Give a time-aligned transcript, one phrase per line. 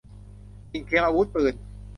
[0.71, 1.55] สิ่งเทียมอาวุธปืน